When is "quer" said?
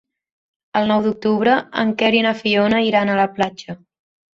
2.03-2.13